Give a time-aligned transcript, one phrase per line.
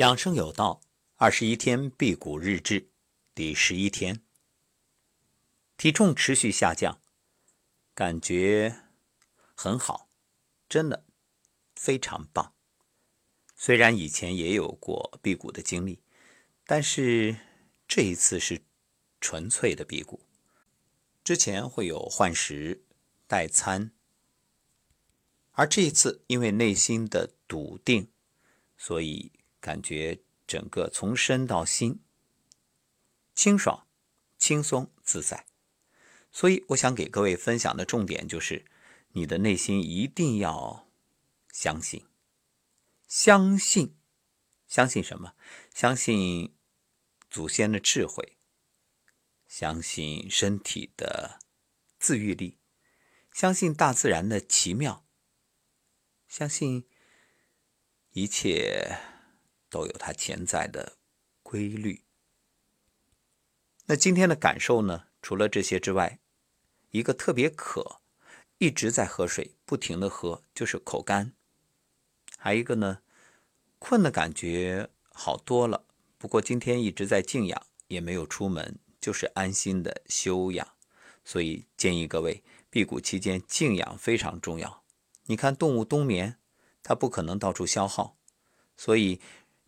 [0.00, 0.80] 养生有道，
[1.16, 2.88] 二十一天辟谷日志，
[3.34, 4.22] 第十一天，
[5.76, 7.02] 体重持续下降，
[7.94, 8.80] 感觉
[9.54, 10.08] 很好，
[10.70, 11.04] 真的
[11.76, 12.54] 非常棒。
[13.54, 16.00] 虽然以前也有过辟谷的经历，
[16.64, 17.36] 但是
[17.86, 18.62] 这一次是
[19.20, 20.22] 纯粹的辟谷。
[21.22, 22.86] 之前会有换食、
[23.26, 23.92] 代餐，
[25.50, 28.10] 而这一次因为内心的笃定，
[28.78, 29.30] 所以。
[29.60, 32.00] 感觉整个从身到心
[33.34, 33.86] 清爽、
[34.38, 35.46] 轻松、自在，
[36.32, 38.64] 所以我想给各位分享的重点就是：
[39.12, 40.88] 你的内心一定要
[41.52, 42.06] 相信，
[43.06, 43.96] 相信，
[44.66, 45.34] 相信什么？
[45.74, 46.54] 相信
[47.28, 48.36] 祖先的智慧，
[49.46, 51.38] 相信身体的
[51.98, 52.58] 自愈力，
[53.32, 55.06] 相信大自然的奇妙，
[56.28, 56.86] 相信
[58.12, 59.09] 一切。
[59.70, 60.98] 都有它潜在的
[61.42, 62.02] 规律。
[63.86, 65.06] 那今天的感受呢？
[65.22, 66.18] 除了这些之外，
[66.90, 68.00] 一个特别渴，
[68.58, 71.32] 一直在喝水，不停的喝，就是口干；
[72.36, 73.02] 还一个呢，
[73.78, 75.84] 困的感觉好多了。
[76.18, 80.66] 不过今天一直在静养，也没有出门，就是安心的休养。
[81.24, 84.84] 所以建议各位，辟谷期间静养非常重要。
[85.26, 86.38] 你看动物冬眠，
[86.82, 88.16] 它不可能到处消耗，
[88.76, 89.20] 所以。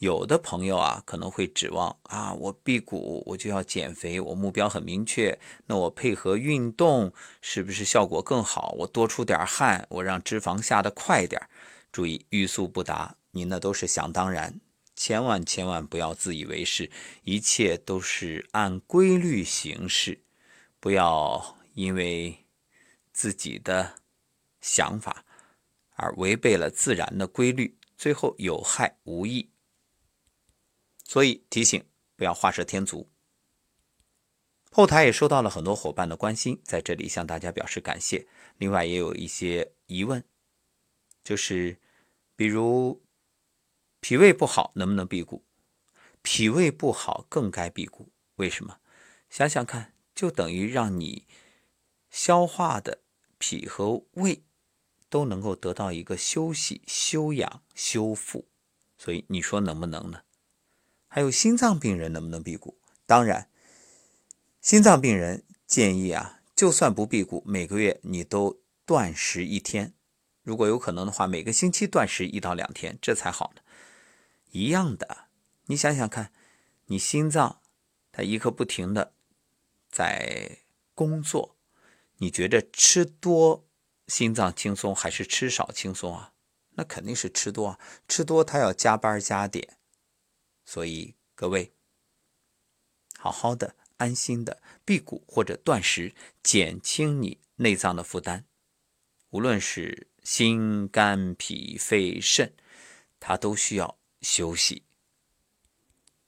[0.00, 8.74] 有的朋友啊，可能会指望啊，我辟谷我就要减肥，我目标很明确，那我配合运动是不是效果更好？
[8.78, 11.38] 我多出点汗，我让脂肪下的快点。
[11.92, 14.58] 注意欲速不达，你那都是想当然，
[14.96, 16.90] 千万千万不要自以为是，
[17.24, 20.22] 一切都是按规律行事，
[20.80, 22.46] 不要因为
[23.12, 23.96] 自己的
[24.62, 25.26] 想法
[25.96, 29.50] 而违背了自然的规律，最后有害无益。
[31.10, 33.10] 所以提醒不要画蛇添足。
[34.70, 38.28] 后台也收到了很多伙伴的关心，在这里向大家表示感谢。
[38.58, 40.22] 另外也有一些疑问，
[41.24, 41.80] 就是
[42.36, 43.02] 比如
[43.98, 45.44] 脾胃不好能不能辟谷？
[46.22, 48.78] 脾胃不好更该辟谷，为什么？
[49.28, 51.26] 想想看，就等于让你
[52.08, 53.02] 消化的
[53.38, 54.44] 脾和胃
[55.08, 58.46] 都能够得到一个休息、休养、修复。
[58.96, 60.22] 所以你说能不能呢？
[61.12, 62.78] 还有心脏病人能不能辟谷？
[63.04, 63.50] 当然，
[64.60, 69.92] 心脏病人建议啊，就算不辟谷，每个月你都断食一天，
[70.44, 73.62] 如果有可能的话，每个星期断食一到两天，这才好呢。
[74.52, 75.24] 一样的，
[75.66, 76.30] 你想想看，
[76.86, 77.60] 你心脏
[78.12, 79.12] 它一刻不停的
[79.90, 80.58] 在
[80.94, 81.56] 工作，
[82.18, 83.66] 你觉得吃多
[84.06, 86.34] 心脏轻松还是吃少轻松啊？
[86.74, 89.76] 那肯定是吃多，啊，吃多它要加班加点。
[90.70, 91.72] 所以各位，
[93.18, 96.14] 好好的、安心的辟谷或者断食，
[96.44, 98.44] 减轻你内脏的负担。
[99.30, 102.54] 无论是心、肝、脾、肺、肾，
[103.18, 104.84] 它都需要休息。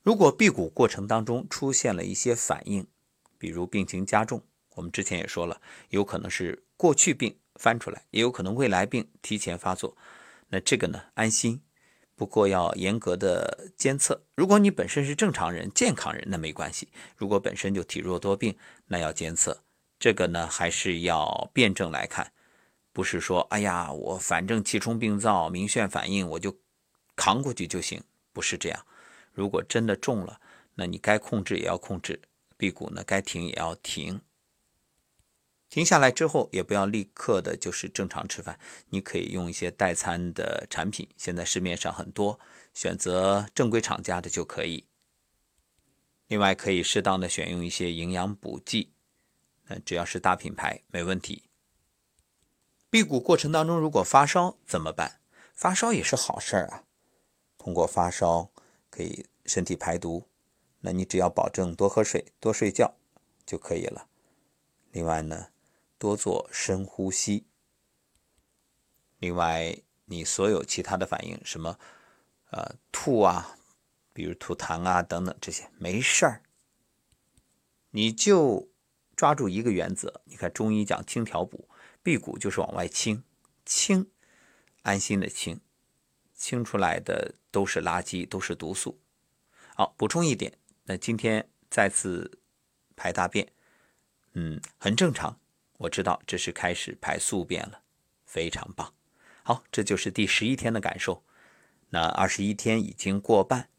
[0.00, 2.86] 如果辟谷过程当中出现了一些反应，
[3.36, 9.94] 比如病情加重，我们之前也说了，有可能是过去病翻出来，也有可能未来病提前发作。
[10.48, 11.60] 那这个呢，安心。
[12.20, 14.20] 不过要严格的监测。
[14.34, 16.86] 如果你本身是正常人、健康人，那没关系；
[17.16, 18.54] 如果本身就体弱多病，
[18.88, 19.62] 那要监测。
[19.98, 22.30] 这个呢，还是要辩证来看，
[22.92, 26.54] 不是说哎呀，我反正气冲病灶、明眩反应，我就
[27.16, 28.02] 扛过去就行，
[28.34, 28.84] 不是这样。
[29.32, 30.42] 如果真的重了，
[30.74, 32.20] 那你该控制也要控制，
[32.58, 34.20] 辟谷呢该停也要停。
[35.70, 38.58] 停下来之后，也不要立刻的就是正常吃饭，
[38.88, 42.40] 你可以用一些代餐的产品，现在市面上很多，
[42.74, 44.84] 选择正规厂家的就可以。
[46.26, 48.90] 另外，可以适当的选用一些营养补剂，
[49.68, 51.44] 那只要是大品牌没问题。
[52.90, 55.20] 辟谷过程当中，如果发烧怎么办？
[55.54, 56.82] 发烧也是好事儿啊，
[57.56, 58.50] 通过发烧
[58.90, 60.26] 可以身体排毒，
[60.80, 62.96] 那你只要保证多喝水、多睡觉
[63.46, 64.08] 就可以了。
[64.90, 65.46] 另外呢。
[66.00, 67.46] 多做深呼吸。
[69.18, 69.76] 另外，
[70.06, 71.78] 你所有其他的反应，什么，
[72.50, 73.58] 呃，吐啊，
[74.14, 76.42] 比如吐痰啊等等这些，没事儿。
[77.90, 78.70] 你就
[79.14, 80.22] 抓住一个原则。
[80.24, 81.68] 你看中医讲清调补，
[82.02, 83.22] 辟谷就是往外清，
[83.66, 84.10] 清，
[84.80, 85.60] 安心的清，
[86.34, 88.98] 清出来的都是垃圾，都是毒素。
[89.74, 92.40] 好，补充一点，那今天再次
[92.96, 93.52] 排大便，
[94.32, 95.38] 嗯，很正常。
[95.80, 97.82] 我知道这是开始排宿便了，
[98.26, 98.92] 非常棒。
[99.42, 101.24] 好，这就是第十一天的感受。
[101.88, 103.70] 那二十一天已经过半，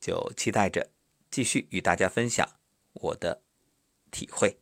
[0.00, 0.90] 就期待着
[1.28, 2.48] 继续与大家分享
[2.92, 3.42] 我的
[4.12, 4.58] 体会。